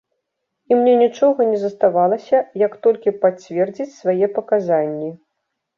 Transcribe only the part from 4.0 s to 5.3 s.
свае паказанні.